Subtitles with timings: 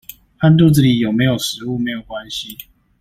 [0.39, 2.57] 和肚子裡有沒有食物沒有關係